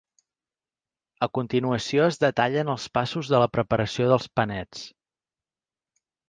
[1.27, 4.83] A continuació es detallen els passos de la preparació dels panets.